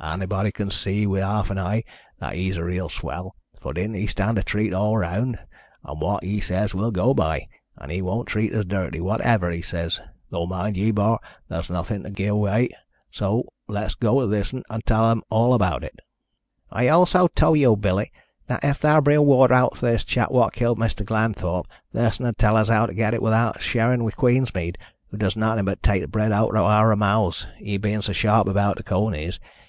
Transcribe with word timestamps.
Annybody 0.00 0.52
can 0.52 0.70
see 0.70 1.04
wi' 1.04 1.18
half 1.18 1.50
an 1.50 1.58
eye 1.58 1.82
that 2.20 2.34
he's 2.34 2.56
a 2.56 2.62
real 2.62 2.88
swell, 2.88 3.34
for 3.58 3.74
didn't 3.74 3.96
he 3.96 4.06
stand 4.06 4.40
treat 4.46 4.72
all 4.72 4.96
round 4.96 5.36
an' 5.84 5.98
wot 5.98 6.22
he 6.22 6.40
says 6.40 6.72
we'll 6.72 6.92
go 6.92 7.12
by, 7.12 7.48
and 7.76 7.90
'e 7.90 8.00
won't 8.00 8.28
treat 8.28 8.54
us 8.54 8.64
dirty, 8.64 9.00
whatever 9.00 9.50
he 9.50 9.60
says, 9.60 10.00
though, 10.30 10.46
mind 10.46 10.76
ye, 10.76 10.92
bor, 10.92 11.18
there's 11.48 11.68
narthin' 11.68 12.04
to 12.04 12.10
gi' 12.12 12.26
away. 12.26 12.68
So 13.10 13.46
let's 13.66 13.96
go 13.96 14.20
to 14.20 14.28
thissun, 14.28 14.62
an' 14.70 14.82
tell 14.82 15.06
un 15.06 15.22
all 15.28 15.54
about 15.54 15.82
it.'" 15.82 15.98
"I 16.70 16.86
also 16.86 17.26
tol' 17.26 17.56
yow, 17.56 17.74
Billy, 17.74 18.12
that 18.46 18.62
if 18.62 18.76
thar 18.76 19.00
be 19.00 19.14
a 19.14 19.18
reward 19.18 19.50
out 19.50 19.76
for 19.76 19.86
this 19.90 20.04
chap 20.04 20.30
wot 20.30 20.52
killed 20.52 20.78
Mr. 20.78 21.04
Glenthorpe, 21.04 21.66
thissun 21.92 22.26
'ud 22.28 22.38
tell 22.38 22.56
us 22.56 22.68
how 22.68 22.86
to 22.86 22.94
get 22.94 23.12
it 23.12 23.22
without 23.22 23.60
sharin' 23.60 24.04
wi' 24.04 24.12
Queensmead, 24.12 24.78
who 25.08 25.16
does 25.16 25.34
narthin' 25.34 25.64
but 25.64 25.82
take 25.82 26.04
th' 26.06 26.12
bread 26.12 26.30
owt 26.30 26.54
o' 26.56 26.64
ower 26.64 26.94
mouths, 26.94 27.48
he 27.58 27.76
bein' 27.76 28.02
so 28.02 28.12
sharp 28.12 28.46
about 28.46 28.76
th' 28.78 28.84
conies. 28.84 29.40